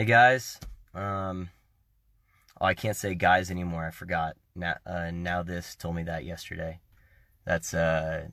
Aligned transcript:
Hey 0.00 0.06
guys, 0.06 0.58
um, 0.94 1.50
oh, 2.58 2.64
I 2.64 2.72
can't 2.72 2.96
say 2.96 3.14
guys 3.14 3.50
anymore. 3.50 3.84
I 3.84 3.90
forgot. 3.90 4.34
Now, 4.54 4.76
uh, 4.86 5.10
now 5.10 5.42
this 5.42 5.76
told 5.76 5.94
me 5.94 6.04
that 6.04 6.24
yesterday. 6.24 6.80
That's 7.44 7.74
uh, 7.74 8.28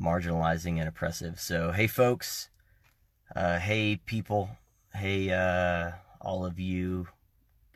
marginalizing 0.00 0.78
and 0.78 0.88
oppressive. 0.88 1.40
So, 1.40 1.72
hey 1.72 1.88
folks, 1.88 2.48
uh, 3.34 3.58
hey 3.58 3.96
people, 4.06 4.50
hey 4.94 5.32
uh, 5.32 5.96
all 6.20 6.44
of 6.44 6.60
you 6.60 7.08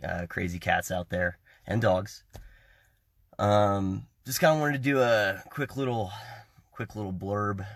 uh, 0.04 0.26
crazy 0.28 0.60
cats 0.60 0.92
out 0.92 1.08
there 1.08 1.38
and 1.66 1.82
dogs. 1.82 2.22
Um, 3.36 4.06
just 4.24 4.38
kind 4.38 4.54
of 4.54 4.60
wanted 4.60 4.74
to 4.74 4.78
do 4.78 5.00
a 5.00 5.42
quick 5.50 5.76
little, 5.76 6.12
quick 6.70 6.94
little 6.94 7.12
blurb, 7.12 7.66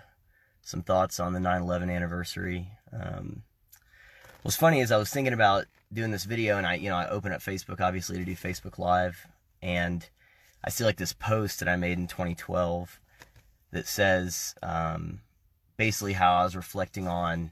some 0.61 0.83
thoughts 0.83 1.19
on 1.19 1.33
the 1.33 1.39
9/11 1.39 1.93
anniversary. 1.93 2.69
Um, 2.93 3.43
What's 4.43 4.57
funny 4.57 4.79
is 4.79 4.91
I 4.91 4.97
was 4.97 5.11
thinking 5.11 5.33
about 5.33 5.65
doing 5.93 6.09
this 6.09 6.23
video 6.23 6.57
and 6.57 6.65
I, 6.65 6.73
you 6.73 6.89
know, 6.89 6.95
I 6.95 7.07
open 7.07 7.31
up 7.31 7.41
Facebook 7.41 7.79
obviously 7.79 8.17
to 8.17 8.25
do 8.25 8.35
Facebook 8.35 8.79
Live 8.79 9.27
and 9.61 10.09
I 10.63 10.71
see 10.71 10.83
like 10.83 10.97
this 10.97 11.13
post 11.13 11.59
that 11.59 11.69
I 11.69 11.75
made 11.75 11.99
in 11.99 12.07
2012 12.07 12.99
that 13.69 13.85
says 13.85 14.55
um, 14.63 15.21
basically 15.77 16.13
how 16.13 16.33
I 16.33 16.43
was 16.43 16.55
reflecting 16.55 17.07
on 17.07 17.51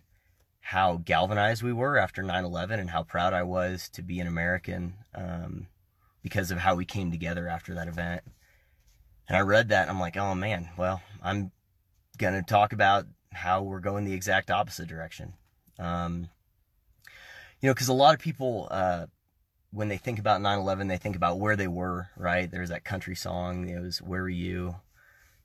how 0.61 0.97
galvanized 1.05 1.61
we 1.61 1.73
were 1.73 1.95
after 1.95 2.23
9/11 2.23 2.79
and 2.79 2.89
how 2.89 3.03
proud 3.03 3.33
I 3.33 3.43
was 3.43 3.87
to 3.89 4.01
be 4.01 4.19
an 4.19 4.27
American 4.27 4.95
um, 5.13 5.67
because 6.23 6.49
of 6.49 6.57
how 6.57 6.73
we 6.73 6.85
came 6.85 7.11
together 7.11 7.47
after 7.47 7.75
that 7.75 7.87
event. 7.87 8.23
And 9.27 9.37
I 9.37 9.41
read 9.41 9.69
that 9.69 9.83
and 9.83 9.91
I'm 9.91 9.99
like, 9.99 10.17
oh 10.17 10.33
man, 10.33 10.69
well, 10.75 11.03
I'm 11.21 11.51
gonna 12.17 12.41
talk 12.41 12.73
about 12.73 13.05
how 13.31 13.61
we're 13.61 13.79
going 13.79 14.05
the 14.05 14.13
exact 14.13 14.49
opposite 14.49 14.87
direction. 14.87 15.33
Um, 15.77 16.29
you 17.61 17.67
know, 17.67 17.73
because 17.73 17.87
a 17.87 17.93
lot 17.93 18.13
of 18.13 18.19
people, 18.19 18.67
uh, 18.71 19.07
when 19.71 19.87
they 19.87 19.97
think 19.97 20.19
about 20.19 20.41
9/11, 20.41 20.87
they 20.87 20.97
think 20.97 21.15
about 21.15 21.39
where 21.39 21.55
they 21.55 21.67
were. 21.67 22.09
Right? 22.17 22.49
There's 22.49 22.69
that 22.69 22.83
country 22.83 23.15
song. 23.15 23.67
It 23.69 23.79
was 23.79 24.01
"Where 24.01 24.23
Were 24.23 24.29
You 24.29 24.75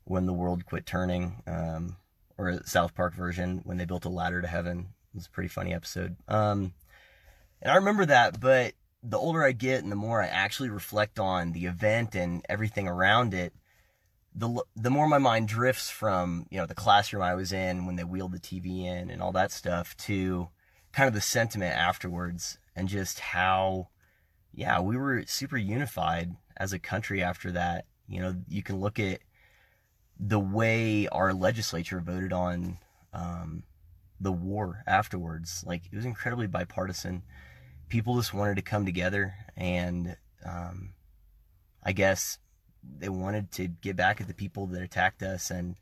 When 0.03 0.25
the 0.25 0.33
World 0.33 0.65
Quit 0.65 0.85
Turning," 0.85 1.43
um, 1.47 1.97
or 2.37 2.61
South 2.65 2.95
Park 2.95 3.13
version 3.13 3.61
when 3.63 3.77
they 3.77 3.85
built 3.85 4.05
a 4.05 4.09
ladder 4.09 4.41
to 4.41 4.47
heaven. 4.47 4.93
It 5.13 5.17
was 5.17 5.27
a 5.27 5.31
pretty 5.31 5.49
funny 5.49 5.73
episode. 5.73 6.17
Um, 6.27 6.73
and 7.61 7.71
I 7.71 7.75
remember 7.75 8.05
that, 8.05 8.39
but 8.39 8.73
the 9.01 9.17
older 9.17 9.43
I 9.43 9.51
get 9.51 9.83
and 9.83 9.91
the 9.91 9.95
more 9.95 10.21
I 10.21 10.27
actually 10.27 10.69
reflect 10.69 11.19
on 11.19 11.51
the 11.51 11.65
event 11.65 12.15
and 12.15 12.43
everything 12.49 12.87
around 12.87 13.33
it, 13.33 13.53
the 14.33 14.61
the 14.75 14.89
more 14.89 15.07
my 15.07 15.17
mind 15.17 15.47
drifts 15.47 15.89
from 15.89 16.45
you 16.49 16.57
know 16.57 16.65
the 16.65 16.73
classroom 16.73 17.23
I 17.23 17.35
was 17.35 17.53
in 17.53 17.85
when 17.85 17.95
they 17.95 18.03
wheeled 18.03 18.33
the 18.33 18.39
TV 18.39 18.83
in 18.83 19.09
and 19.09 19.21
all 19.21 19.31
that 19.31 19.51
stuff 19.51 19.95
to 19.97 20.49
kind 20.95 21.09
of 21.09 21.13
the 21.13 21.21
sentiment 21.21 21.75
afterwards 21.75 22.57
and 22.73 22.87
just 22.87 23.19
how 23.19 23.89
yeah 24.53 24.79
we 24.79 24.95
were 24.95 25.23
super 25.27 25.57
unified 25.57 26.35
as 26.55 26.71
a 26.71 26.79
country 26.79 27.21
after 27.21 27.51
that. 27.51 27.85
You 28.07 28.21
know 28.21 28.35
you 28.47 28.63
can 28.63 28.79
look 28.79 28.97
at 28.99 29.19
the 30.17 30.39
way 30.39 31.07
our 31.09 31.33
legislature 31.33 31.99
voted 31.99 32.31
on 32.31 32.77
um, 33.13 33.63
the 34.21 34.31
war 34.31 34.83
afterwards. 34.87 35.63
Like 35.67 35.83
it 35.91 35.95
was 35.95 36.05
incredibly 36.05 36.47
bipartisan. 36.47 37.23
People 37.89 38.15
just 38.15 38.33
wanted 38.33 38.55
to 38.55 38.61
come 38.61 38.85
together 38.85 39.35
and 39.57 40.15
um, 40.45 40.93
i 41.83 41.91
guess 41.91 42.39
they 42.99 43.09
wanted 43.09 43.51
to 43.51 43.67
get 43.67 43.95
back 43.95 44.21
at 44.21 44.27
the 44.27 44.33
people 44.33 44.67
that 44.67 44.81
attacked 44.81 45.23
us 45.23 45.49
and 45.49 45.75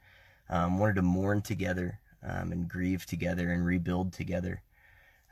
um, 0.50 0.80
wanted 0.80 0.96
to 0.96 1.02
mourn 1.02 1.42
together 1.42 2.00
um, 2.26 2.52
and 2.52 2.70
grieve 2.70 3.06
together 3.06 3.52
and 3.52 3.66
rebuild 3.66 4.14
together 4.14 4.63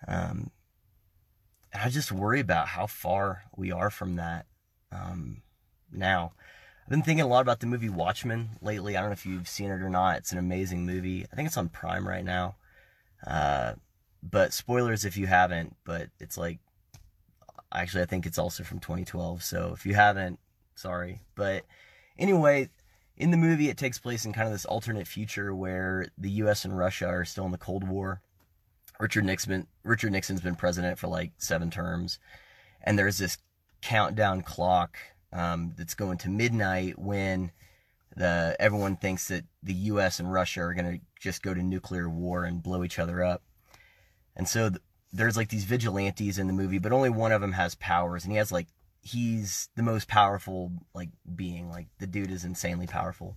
um, 0.07 0.51
and 1.73 1.83
I 1.83 1.89
just 1.89 2.11
worry 2.11 2.39
about 2.39 2.69
how 2.69 2.87
far 2.87 3.43
we 3.55 3.71
are 3.71 3.89
from 3.89 4.15
that 4.17 4.45
um, 4.91 5.41
now. 5.91 6.33
I've 6.83 6.89
been 6.89 7.03
thinking 7.03 7.23
a 7.23 7.27
lot 7.27 7.41
about 7.41 7.59
the 7.59 7.67
movie 7.67 7.89
Watchmen 7.89 8.51
lately. 8.61 8.97
I 8.97 9.01
don't 9.01 9.09
know 9.09 9.13
if 9.13 9.25
you've 9.25 9.47
seen 9.47 9.69
it 9.69 9.81
or 9.81 9.89
not. 9.89 10.17
It's 10.17 10.31
an 10.31 10.37
amazing 10.37 10.85
movie. 10.85 11.25
I 11.31 11.35
think 11.35 11.47
it's 11.47 11.57
on 11.57 11.69
Prime 11.69 12.07
right 12.07 12.25
now. 12.25 12.55
Uh, 13.25 13.73
but 14.21 14.51
spoilers 14.51 15.05
if 15.05 15.15
you 15.15 15.27
haven't. 15.27 15.75
But 15.85 16.09
it's 16.19 16.37
like, 16.37 16.59
actually, 17.73 18.03
I 18.03 18.07
think 18.07 18.25
it's 18.25 18.37
also 18.37 18.63
from 18.63 18.79
2012. 18.79 19.43
So 19.43 19.71
if 19.73 19.85
you 19.85 19.93
haven't, 19.93 20.39
sorry. 20.75 21.21
But 21.35 21.63
anyway, 22.17 22.69
in 23.15 23.31
the 23.31 23.37
movie, 23.37 23.69
it 23.69 23.77
takes 23.77 23.99
place 23.99 24.25
in 24.25 24.33
kind 24.33 24.47
of 24.47 24.53
this 24.53 24.65
alternate 24.65 25.07
future 25.07 25.55
where 25.55 26.07
the 26.17 26.31
U.S. 26.31 26.65
and 26.65 26.77
Russia 26.77 27.07
are 27.07 27.23
still 27.23 27.45
in 27.45 27.51
the 27.51 27.57
Cold 27.57 27.87
War 27.87 28.21
Richard 29.01 29.25
Nixon 29.25 29.67
Richard 29.83 30.11
Nixon's 30.11 30.41
been 30.41 30.55
president 30.55 30.99
for 30.99 31.07
like 31.07 31.31
seven 31.37 31.71
terms, 31.71 32.19
and 32.83 32.97
there's 32.99 33.17
this 33.17 33.39
countdown 33.81 34.41
clock 34.41 34.95
um, 35.33 35.73
that's 35.75 35.95
going 35.95 36.19
to 36.19 36.29
midnight 36.29 36.99
when 36.99 37.51
the 38.15 38.55
everyone 38.59 38.95
thinks 38.95 39.27
that 39.29 39.45
the 39.63 39.73
U.S. 39.73 40.19
and 40.19 40.31
Russia 40.31 40.61
are 40.61 40.75
going 40.75 40.99
to 40.99 40.99
just 41.19 41.41
go 41.41 41.53
to 41.53 41.63
nuclear 41.63 42.07
war 42.07 42.43
and 42.43 42.61
blow 42.61 42.83
each 42.83 42.99
other 42.99 43.23
up, 43.23 43.41
and 44.35 44.47
so 44.47 44.69
th- 44.69 44.81
there's 45.11 45.35
like 45.35 45.49
these 45.49 45.65
vigilantes 45.65 46.37
in 46.37 46.45
the 46.45 46.53
movie, 46.53 46.79
but 46.79 46.91
only 46.91 47.09
one 47.09 47.31
of 47.31 47.41
them 47.41 47.53
has 47.53 47.73
powers, 47.75 48.23
and 48.23 48.31
he 48.31 48.37
has 48.37 48.51
like 48.51 48.67
he's 49.01 49.69
the 49.75 49.83
most 49.83 50.07
powerful 50.07 50.71
like 50.93 51.09
being, 51.35 51.71
like 51.71 51.87
the 51.97 52.05
dude 52.05 52.29
is 52.29 52.45
insanely 52.45 52.85
powerful, 52.85 53.35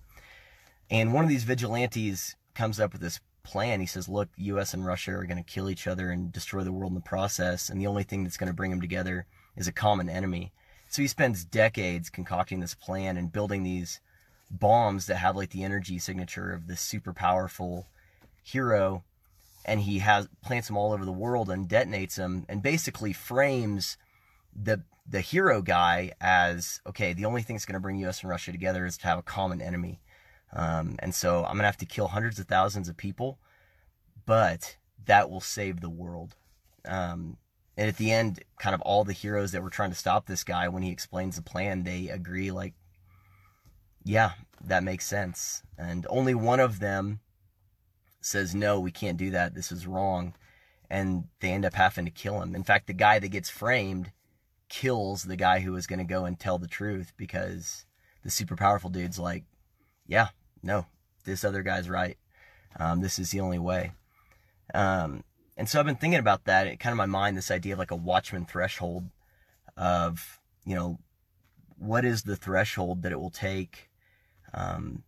and 0.91 1.11
one 1.11 1.23
of 1.23 1.29
these 1.29 1.43
vigilantes 1.43 2.35
comes 2.53 2.79
up 2.79 2.93
with 2.93 3.01
this 3.01 3.19
plan. 3.45 3.79
He 3.79 3.85
says, 3.85 4.09
look, 4.09 4.29
U.S. 4.35 4.73
and 4.73 4.85
Russia 4.85 5.11
are 5.11 5.25
going 5.25 5.41
to 5.41 5.43
kill 5.43 5.69
each 5.69 5.87
other 5.87 6.11
and 6.11 6.31
destroy 6.31 6.63
the 6.63 6.71
world 6.71 6.91
in 6.91 6.95
the 6.95 7.01
process, 7.01 7.69
and 7.69 7.79
the 7.79 7.87
only 7.87 8.03
thing 8.03 8.23
that's 8.23 8.37
going 8.37 8.47
to 8.47 8.53
bring 8.53 8.71
them 8.71 8.81
together 8.81 9.25
is 9.55 9.67
a 9.67 9.71
common 9.71 10.09
enemy. 10.09 10.51
So 10.89 11.01
he 11.01 11.07
spends 11.07 11.45
decades 11.45 12.09
concocting 12.09 12.59
this 12.59 12.75
plan 12.75 13.17
and 13.17 13.31
building 13.31 13.63
these 13.63 13.99
bombs 14.51 15.07
that 15.07 15.17
have 15.17 15.35
like 15.35 15.49
the 15.49 15.63
energy 15.63 15.99
signature 15.99 16.51
of 16.51 16.67
this 16.67 16.81
super 16.81 17.13
powerful 17.13 17.87
hero, 18.43 19.03
and 19.65 19.81
he 19.81 19.99
has 19.99 20.27
plants 20.43 20.67
them 20.67 20.77
all 20.77 20.93
over 20.93 21.05
the 21.05 21.11
world 21.11 21.49
and 21.49 21.67
detonates 21.67 22.15
them, 22.15 22.45
and 22.47 22.61
basically 22.61 23.13
frames 23.13 23.97
the 24.55 24.83
the 25.07 25.21
hero 25.21 25.61
guy 25.61 26.11
as 26.19 26.81
okay. 26.87 27.13
The 27.13 27.25
only 27.25 27.41
thing 27.41 27.55
that's 27.55 27.65
going 27.65 27.75
to 27.75 27.79
bring 27.79 27.97
U.S. 27.97 28.21
and 28.21 28.29
Russia 28.29 28.51
together 28.51 28.85
is 28.85 28.97
to 28.99 29.07
have 29.07 29.19
a 29.19 29.23
common 29.23 29.61
enemy. 29.61 29.99
Um, 30.55 30.95
and 30.99 31.13
so 31.13 31.39
I'm 31.39 31.53
going 31.53 31.59
to 31.59 31.65
have 31.65 31.77
to 31.77 31.85
kill 31.85 32.07
hundreds 32.07 32.39
of 32.39 32.47
thousands 32.47 32.87
of 32.87 32.95
people, 32.95 33.39
but 34.25 34.77
that 35.05 35.29
will 35.29 35.41
save 35.41 35.81
the 35.81 35.89
world. 35.89 36.35
Um, 36.85 37.37
and 37.77 37.89
at 37.89 37.97
the 37.97 38.11
end, 38.11 38.41
kind 38.57 38.73
of 38.73 38.81
all 38.81 39.03
the 39.03 39.13
heroes 39.13 39.51
that 39.51 39.61
were 39.61 39.69
trying 39.69 39.89
to 39.89 39.97
stop 39.97 40.25
this 40.25 40.43
guy, 40.45 40.69
when 40.69 40.81
he 40.83 40.91
explains 40.91 41.35
the 41.35 41.41
plan, 41.41 41.83
they 41.83 42.07
agree, 42.07 42.51
like, 42.51 42.73
yeah, 44.03 44.31
that 44.63 44.83
makes 44.83 45.05
sense. 45.05 45.61
And 45.77 46.07
only 46.09 46.33
one 46.33 46.61
of 46.61 46.79
them 46.79 47.19
says, 48.21 48.55
no, 48.55 48.79
we 48.79 48.91
can't 48.91 49.17
do 49.17 49.31
that. 49.31 49.55
This 49.55 49.71
is 49.71 49.85
wrong. 49.85 50.35
And 50.89 51.25
they 51.41 51.49
end 51.49 51.65
up 51.65 51.73
having 51.73 52.05
to 52.05 52.11
kill 52.11 52.41
him. 52.41 52.55
In 52.55 52.63
fact, 52.63 52.87
the 52.87 52.93
guy 52.93 53.19
that 53.19 53.27
gets 53.27 53.49
framed 53.49 54.11
kills 54.69 55.23
the 55.23 55.35
guy 55.35 55.59
who 55.59 55.73
was 55.73 55.87
going 55.87 55.99
to 55.99 56.05
go 56.05 56.25
and 56.25 56.39
tell 56.39 56.57
the 56.57 56.67
truth 56.67 57.11
because 57.17 57.85
the 58.23 58.29
super 58.29 58.55
powerful 58.55 58.89
dude's 58.89 59.19
like, 59.19 59.43
yeah, 60.07 60.29
no, 60.65 60.87
this 61.23 61.45
other 61.45 61.61
guy's 61.61 61.89
right. 61.89 62.17
Um, 62.77 63.01
this 63.01 63.19
is 63.19 63.31
the 63.31 63.39
only 63.39 63.59
way. 63.59 63.91
Um, 64.73 65.23
and 65.55 65.69
so 65.69 65.79
I've 65.79 65.85
been 65.85 65.95
thinking 65.95 66.19
about 66.19 66.45
that. 66.45 66.67
It 66.67 66.79
kind 66.79 66.91
of 66.91 66.97
my 66.97 67.05
mind, 67.05 67.37
this 67.37 67.51
idea 67.51 67.73
of 67.73 67.79
like 67.79 67.91
a 67.91 67.95
watchman 67.95 68.45
threshold 68.45 69.05
of, 69.77 70.39
you 70.65 70.75
know, 70.75 70.99
what 71.77 72.03
is 72.03 72.23
the 72.23 72.35
threshold 72.35 73.03
that 73.03 73.11
it 73.11 73.19
will 73.19 73.29
take 73.29 73.89
um, 74.53 75.03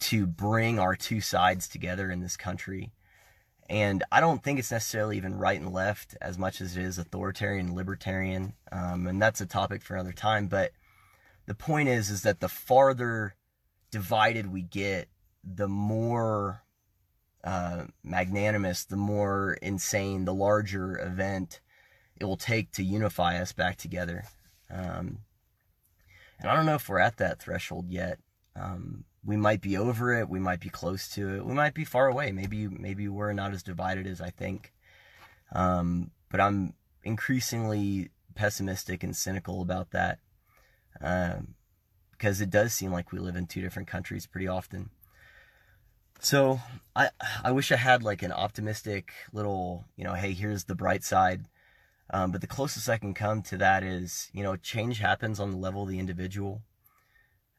to 0.00 0.26
bring 0.26 0.78
our 0.78 0.96
two 0.96 1.20
sides 1.20 1.68
together 1.68 2.10
in 2.10 2.20
this 2.20 2.36
country? 2.36 2.92
And 3.70 4.02
I 4.10 4.20
don't 4.20 4.42
think 4.42 4.58
it's 4.58 4.72
necessarily 4.72 5.16
even 5.16 5.38
right 5.38 5.58
and 5.58 5.72
left 5.72 6.16
as 6.20 6.36
much 6.36 6.60
as 6.60 6.76
it 6.76 6.82
is 6.82 6.98
authoritarian, 6.98 7.74
libertarian. 7.74 8.54
Um, 8.70 9.06
and 9.06 9.22
that's 9.22 9.40
a 9.40 9.46
topic 9.46 9.82
for 9.82 9.94
another 9.94 10.12
time. 10.12 10.48
But 10.48 10.72
the 11.46 11.54
point 11.54 11.88
is, 11.88 12.10
is 12.10 12.22
that 12.22 12.40
the 12.40 12.48
farther 12.48 13.34
divided 13.92 14.52
we 14.52 14.62
get, 14.62 15.08
the 15.44 15.68
more 15.68 16.64
uh, 17.44 17.84
magnanimous, 18.02 18.84
the 18.84 18.96
more 18.96 19.54
insane, 19.62 20.24
the 20.24 20.34
larger 20.34 20.98
event 20.98 21.60
it 22.16 22.24
will 22.24 22.36
take 22.36 22.70
to 22.72 22.84
unify 22.84 23.40
us 23.40 23.52
back 23.52 23.76
together. 23.76 24.24
Um, 24.70 25.18
and 26.38 26.50
I 26.50 26.54
don't 26.54 26.66
know 26.66 26.76
if 26.76 26.88
we're 26.88 26.98
at 26.98 27.18
that 27.18 27.40
threshold 27.40 27.88
yet. 27.88 28.18
Um, 28.54 29.04
we 29.24 29.36
might 29.36 29.60
be 29.60 29.76
over 29.76 30.12
it. 30.18 30.28
We 30.28 30.38
might 30.38 30.60
be 30.60 30.68
close 30.68 31.08
to 31.10 31.36
it. 31.36 31.44
We 31.44 31.54
might 31.54 31.74
be 31.74 31.84
far 31.84 32.08
away. 32.08 32.32
Maybe 32.32 32.68
maybe 32.68 33.08
we're 33.08 33.32
not 33.32 33.52
as 33.52 33.62
divided 33.62 34.06
as 34.06 34.20
I 34.20 34.30
think. 34.30 34.72
Um, 35.52 36.10
but 36.30 36.40
I'm 36.40 36.74
increasingly 37.04 38.10
pessimistic 38.34 39.02
and 39.02 39.16
cynical 39.16 39.62
about 39.62 39.90
that. 39.90 40.18
Um, 41.00 41.54
because 42.22 42.40
it 42.40 42.50
does 42.50 42.72
seem 42.72 42.92
like 42.92 43.10
we 43.10 43.18
live 43.18 43.34
in 43.34 43.48
two 43.48 43.60
different 43.60 43.88
countries 43.88 44.28
pretty 44.28 44.46
often. 44.46 44.90
So 46.20 46.60
I 46.94 47.10
I 47.42 47.50
wish 47.50 47.72
I 47.72 47.76
had 47.76 48.04
like 48.04 48.22
an 48.22 48.30
optimistic 48.30 49.12
little 49.32 49.86
you 49.96 50.04
know 50.04 50.14
hey 50.14 50.32
here's 50.32 50.64
the 50.64 50.76
bright 50.76 51.02
side, 51.02 51.46
um, 52.10 52.30
but 52.30 52.40
the 52.40 52.46
closest 52.46 52.88
I 52.88 52.98
can 52.98 53.12
come 53.12 53.42
to 53.42 53.56
that 53.56 53.82
is 53.82 54.30
you 54.32 54.44
know 54.44 54.54
change 54.54 55.00
happens 55.00 55.40
on 55.40 55.50
the 55.50 55.56
level 55.56 55.82
of 55.82 55.88
the 55.88 55.98
individual, 55.98 56.62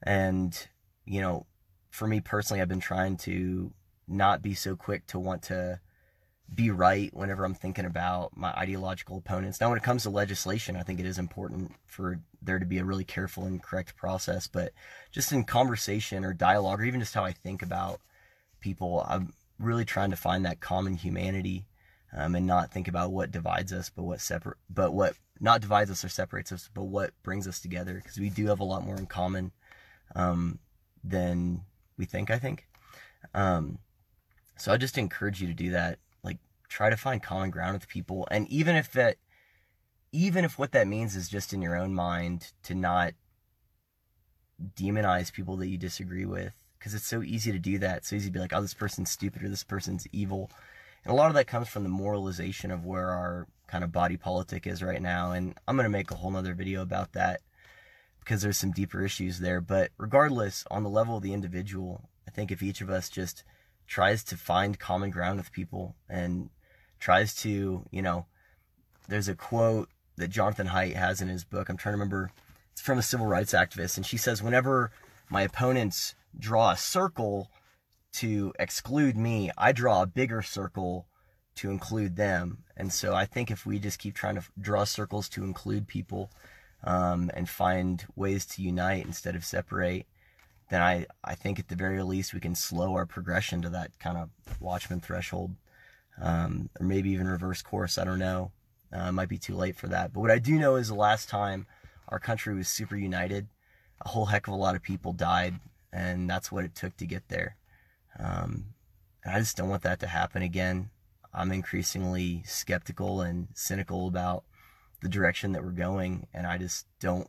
and 0.02 0.66
you 1.04 1.20
know 1.20 1.44
for 1.90 2.08
me 2.08 2.22
personally 2.22 2.62
I've 2.62 2.68
been 2.68 2.80
trying 2.80 3.18
to 3.18 3.74
not 4.08 4.40
be 4.40 4.54
so 4.54 4.76
quick 4.76 5.06
to 5.08 5.18
want 5.18 5.42
to 5.42 5.80
be 6.54 6.70
right 6.70 7.12
whenever 7.14 7.44
I'm 7.44 7.54
thinking 7.54 7.84
about 7.84 8.36
my 8.36 8.52
ideological 8.52 9.16
opponents. 9.16 9.60
Now, 9.60 9.70
when 9.70 9.78
it 9.78 9.84
comes 9.84 10.02
to 10.02 10.10
legislation, 10.10 10.76
I 10.76 10.82
think 10.82 11.00
it 11.00 11.06
is 11.06 11.18
important 11.18 11.72
for 11.86 12.20
there 12.42 12.58
to 12.58 12.66
be 12.66 12.78
a 12.78 12.84
really 12.84 13.04
careful 13.04 13.44
and 13.44 13.62
correct 13.62 13.96
process. 13.96 14.46
But 14.46 14.72
just 15.10 15.32
in 15.32 15.44
conversation 15.44 16.24
or 16.24 16.32
dialogue, 16.32 16.80
or 16.80 16.84
even 16.84 17.00
just 17.00 17.14
how 17.14 17.24
I 17.24 17.32
think 17.32 17.62
about 17.62 18.00
people, 18.60 19.04
I'm 19.08 19.32
really 19.58 19.84
trying 19.84 20.10
to 20.10 20.16
find 20.16 20.44
that 20.44 20.60
common 20.60 20.94
humanity 20.94 21.66
um, 22.12 22.34
and 22.34 22.46
not 22.46 22.72
think 22.72 22.88
about 22.88 23.12
what 23.12 23.32
divides 23.32 23.72
us, 23.72 23.90
but 23.90 24.04
what 24.04 24.20
separate, 24.20 24.58
but 24.68 24.92
what 24.92 25.14
not 25.40 25.60
divides 25.60 25.90
us 25.90 26.04
or 26.04 26.08
separates 26.08 26.52
us, 26.52 26.70
but 26.72 26.84
what 26.84 27.10
brings 27.22 27.48
us 27.48 27.60
together. 27.60 27.94
Because 27.94 28.18
we 28.18 28.30
do 28.30 28.46
have 28.46 28.60
a 28.60 28.64
lot 28.64 28.84
more 28.84 28.96
in 28.96 29.06
common 29.06 29.52
um, 30.14 30.58
than 31.02 31.62
we 31.96 32.04
think. 32.04 32.30
I 32.30 32.38
think. 32.38 32.66
Um, 33.32 33.78
so 34.56 34.72
I 34.72 34.76
just 34.76 34.98
encourage 34.98 35.40
you 35.40 35.48
to 35.48 35.54
do 35.54 35.70
that 35.70 35.98
try 36.74 36.90
to 36.90 36.96
find 36.96 37.22
common 37.22 37.50
ground 37.50 37.74
with 37.74 37.86
people. 37.86 38.26
And 38.32 38.48
even 38.48 38.74
if 38.74 38.90
that 38.92 39.16
even 40.10 40.44
if 40.44 40.58
what 40.58 40.72
that 40.72 40.88
means 40.88 41.14
is 41.14 41.28
just 41.28 41.52
in 41.52 41.62
your 41.62 41.76
own 41.76 41.94
mind 41.94 42.52
to 42.64 42.74
not 42.74 43.14
demonize 44.76 45.32
people 45.32 45.56
that 45.56 45.68
you 45.68 45.78
disagree 45.78 46.24
with 46.24 46.52
because 46.78 46.94
it's 46.94 47.06
so 47.06 47.22
easy 47.22 47.52
to 47.52 47.58
do 47.60 47.78
that. 47.78 47.98
It's 47.98 48.08
so 48.08 48.16
easy 48.16 48.26
to 48.26 48.32
be 48.32 48.40
like 48.40 48.52
oh 48.52 48.60
this 48.60 48.74
person's 48.74 49.10
stupid 49.10 49.44
or 49.44 49.48
this 49.48 49.62
person's 49.62 50.08
evil. 50.10 50.50
And 51.04 51.12
a 51.12 51.16
lot 51.16 51.28
of 51.28 51.34
that 51.34 51.46
comes 51.46 51.68
from 51.68 51.84
the 51.84 51.88
moralization 51.88 52.72
of 52.72 52.84
where 52.84 53.10
our 53.10 53.46
kind 53.68 53.84
of 53.84 53.92
body 53.92 54.16
politic 54.16 54.66
is 54.66 54.82
right 54.82 55.00
now. 55.00 55.30
And 55.30 55.56
i'm 55.68 55.76
going 55.76 55.84
to 55.84 55.98
make 55.98 56.10
a 56.10 56.16
whole 56.16 56.32
nother 56.32 56.54
video 56.54 56.82
about 56.82 57.12
that 57.12 57.40
because 58.18 58.42
there's 58.42 58.58
some 58.58 58.72
deeper 58.72 59.04
issues 59.04 59.38
there. 59.38 59.60
But 59.60 59.92
regardless 59.96 60.64
on 60.72 60.82
the 60.82 60.90
level 60.90 61.18
of 61.18 61.22
the 61.22 61.34
individual 61.34 62.08
i 62.26 62.32
think 62.32 62.50
if 62.50 62.64
each 62.64 62.80
of 62.80 62.90
us 62.90 63.08
just 63.08 63.44
tries 63.86 64.24
to 64.24 64.36
find 64.36 64.80
common 64.80 65.10
ground 65.10 65.38
with 65.38 65.52
people 65.52 65.94
and 66.08 66.50
tries 67.04 67.34
to, 67.34 67.84
you 67.90 68.00
know, 68.00 68.24
there's 69.08 69.28
a 69.28 69.34
quote 69.34 69.90
that 70.16 70.28
Jonathan 70.28 70.68
Haidt 70.68 70.94
has 70.94 71.20
in 71.20 71.28
his 71.28 71.44
book. 71.44 71.68
I'm 71.68 71.76
trying 71.76 71.92
to 71.92 71.98
remember. 71.98 72.30
It's 72.72 72.80
from 72.80 72.96
a 72.98 73.02
civil 73.02 73.26
rights 73.26 73.52
activist. 73.52 73.98
And 73.98 74.06
she 74.06 74.16
says, 74.16 74.42
whenever 74.42 74.90
my 75.28 75.42
opponents 75.42 76.14
draw 76.38 76.70
a 76.70 76.78
circle 76.78 77.50
to 78.14 78.54
exclude 78.58 79.18
me, 79.18 79.50
I 79.58 79.72
draw 79.72 80.00
a 80.00 80.06
bigger 80.06 80.40
circle 80.40 81.06
to 81.56 81.70
include 81.70 82.16
them. 82.16 82.64
And 82.74 82.90
so 82.90 83.14
I 83.14 83.26
think 83.26 83.50
if 83.50 83.66
we 83.66 83.78
just 83.78 83.98
keep 83.98 84.14
trying 84.14 84.36
to 84.36 84.44
draw 84.58 84.84
circles 84.84 85.28
to 85.30 85.44
include 85.44 85.86
people 85.86 86.30
um, 86.84 87.30
and 87.34 87.50
find 87.50 88.02
ways 88.16 88.46
to 88.46 88.62
unite 88.62 89.04
instead 89.04 89.36
of 89.36 89.44
separate, 89.44 90.06
then 90.70 90.80
I, 90.80 91.04
I 91.22 91.34
think 91.34 91.58
at 91.58 91.68
the 91.68 91.76
very 91.76 92.02
least 92.02 92.32
we 92.32 92.40
can 92.40 92.54
slow 92.54 92.94
our 92.94 93.04
progression 93.04 93.60
to 93.60 93.68
that 93.68 93.98
kind 93.98 94.16
of 94.16 94.30
watchman 94.58 95.00
threshold 95.00 95.54
um, 96.20 96.70
or 96.78 96.86
maybe 96.86 97.10
even 97.10 97.28
reverse 97.28 97.62
course. 97.62 97.98
I 97.98 98.04
don't 98.04 98.18
know. 98.18 98.52
Uh, 98.94 99.08
it 99.08 99.12
might 99.12 99.28
be 99.28 99.38
too 99.38 99.56
late 99.56 99.76
for 99.76 99.88
that. 99.88 100.12
But 100.12 100.20
what 100.20 100.30
I 100.30 100.38
do 100.38 100.58
know 100.58 100.76
is 100.76 100.88
the 100.88 100.94
last 100.94 101.28
time 101.28 101.66
our 102.08 102.18
country 102.18 102.54
was 102.54 102.68
super 102.68 102.96
united, 102.96 103.48
a 104.00 104.08
whole 104.08 104.26
heck 104.26 104.46
of 104.46 104.54
a 104.54 104.56
lot 104.56 104.76
of 104.76 104.82
people 104.82 105.12
died, 105.12 105.54
and 105.92 106.28
that's 106.30 106.52
what 106.52 106.64
it 106.64 106.74
took 106.74 106.96
to 106.98 107.06
get 107.06 107.28
there. 107.28 107.56
Um, 108.18 108.66
and 109.24 109.34
I 109.34 109.38
just 109.38 109.56
don't 109.56 109.68
want 109.68 109.82
that 109.82 110.00
to 110.00 110.06
happen 110.06 110.42
again. 110.42 110.90
I'm 111.32 111.50
increasingly 111.50 112.42
skeptical 112.46 113.20
and 113.20 113.48
cynical 113.54 114.06
about 114.06 114.44
the 115.02 115.08
direction 115.08 115.52
that 115.52 115.64
we're 115.64 115.70
going, 115.70 116.28
and 116.32 116.46
I 116.46 116.58
just 116.58 116.86
don't. 117.00 117.28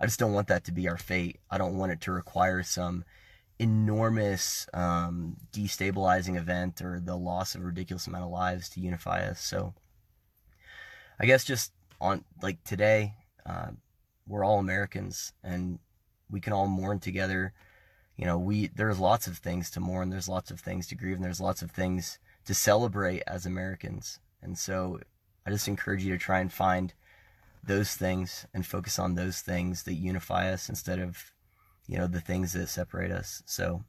I 0.00 0.06
just 0.06 0.18
don't 0.18 0.32
want 0.32 0.48
that 0.48 0.64
to 0.64 0.72
be 0.72 0.88
our 0.88 0.96
fate. 0.96 1.38
I 1.50 1.56
don't 1.56 1.78
want 1.78 1.92
it 1.92 2.00
to 2.02 2.12
require 2.12 2.64
some 2.64 3.04
enormous 3.58 4.66
um, 4.74 5.36
destabilizing 5.52 6.36
event 6.36 6.82
or 6.82 7.00
the 7.00 7.16
loss 7.16 7.54
of 7.54 7.62
a 7.62 7.64
ridiculous 7.64 8.06
amount 8.06 8.24
of 8.24 8.30
lives 8.30 8.68
to 8.70 8.80
unify 8.80 9.26
us. 9.26 9.40
So 9.40 9.74
I 11.20 11.26
guess 11.26 11.44
just 11.44 11.72
on 12.00 12.24
like 12.42 12.62
today, 12.64 13.14
uh, 13.46 13.68
we're 14.26 14.44
all 14.44 14.58
Americans 14.58 15.32
and 15.42 15.78
we 16.30 16.40
can 16.40 16.52
all 16.52 16.66
mourn 16.66 16.98
together. 16.98 17.52
You 18.16 18.26
know, 18.26 18.38
we 18.38 18.68
there's 18.68 18.98
lots 18.98 19.26
of 19.26 19.38
things 19.38 19.70
to 19.72 19.80
mourn, 19.80 20.10
there's 20.10 20.28
lots 20.28 20.50
of 20.50 20.60
things 20.60 20.86
to 20.88 20.94
grieve, 20.94 21.16
and 21.16 21.24
there's 21.24 21.40
lots 21.40 21.62
of 21.62 21.70
things 21.70 22.18
to 22.46 22.54
celebrate 22.54 23.22
as 23.26 23.46
Americans. 23.46 24.18
And 24.42 24.58
so 24.58 25.00
I 25.46 25.50
just 25.50 25.68
encourage 25.68 26.04
you 26.04 26.12
to 26.12 26.18
try 26.18 26.40
and 26.40 26.52
find 26.52 26.92
those 27.62 27.94
things 27.94 28.46
and 28.52 28.66
focus 28.66 28.98
on 28.98 29.14
those 29.14 29.40
things 29.40 29.84
that 29.84 29.94
unify 29.94 30.52
us 30.52 30.68
instead 30.68 30.98
of 30.98 31.32
you 31.86 31.98
know, 31.98 32.06
the 32.06 32.20
things 32.20 32.52
that 32.52 32.68
separate 32.68 33.10
us. 33.10 33.42
So, 33.46 33.84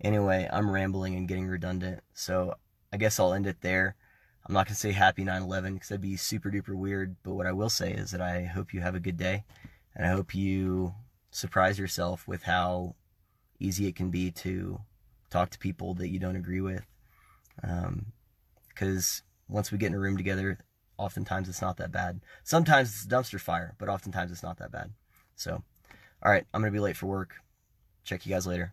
anyway, 0.00 0.48
I'm 0.52 0.70
rambling 0.70 1.16
and 1.16 1.28
getting 1.28 1.46
redundant. 1.46 2.02
So, 2.14 2.54
I 2.92 2.96
guess 2.96 3.18
I'll 3.18 3.34
end 3.34 3.46
it 3.46 3.60
there. 3.60 3.96
I'm 4.46 4.54
not 4.54 4.66
going 4.66 4.74
to 4.74 4.80
say 4.80 4.92
happy 4.92 5.24
9 5.24 5.42
11 5.42 5.74
because 5.74 5.88
that'd 5.88 6.00
be 6.00 6.16
super 6.16 6.50
duper 6.50 6.74
weird. 6.74 7.16
But 7.22 7.34
what 7.34 7.46
I 7.46 7.52
will 7.52 7.68
say 7.68 7.92
is 7.92 8.10
that 8.10 8.20
I 8.20 8.44
hope 8.44 8.72
you 8.72 8.80
have 8.80 8.94
a 8.94 9.00
good 9.00 9.16
day. 9.16 9.44
And 9.94 10.06
I 10.06 10.10
hope 10.10 10.34
you 10.34 10.94
surprise 11.30 11.78
yourself 11.78 12.26
with 12.26 12.44
how 12.44 12.94
easy 13.58 13.86
it 13.86 13.96
can 13.96 14.10
be 14.10 14.30
to 14.30 14.80
talk 15.30 15.50
to 15.50 15.58
people 15.58 15.94
that 15.94 16.08
you 16.08 16.18
don't 16.18 16.36
agree 16.36 16.60
with. 16.60 16.86
Because 17.60 19.22
um, 19.22 19.54
once 19.54 19.70
we 19.70 19.78
get 19.78 19.88
in 19.88 19.94
a 19.94 19.98
room 19.98 20.16
together, 20.16 20.58
oftentimes 20.96 21.48
it's 21.48 21.62
not 21.62 21.76
that 21.76 21.92
bad. 21.92 22.20
Sometimes 22.42 22.88
it's 22.90 23.04
a 23.04 23.08
dumpster 23.08 23.40
fire, 23.40 23.74
but 23.78 23.88
oftentimes 23.88 24.32
it's 24.32 24.42
not 24.42 24.58
that 24.58 24.72
bad. 24.72 24.92
So, 25.36 25.62
all 26.22 26.30
right, 26.30 26.44
I'm 26.52 26.60
going 26.60 26.72
to 26.72 26.76
be 26.76 26.80
late 26.80 26.96
for 26.96 27.06
work. 27.06 27.34
Check 28.04 28.26
you 28.26 28.32
guys 28.32 28.46
later. 28.46 28.72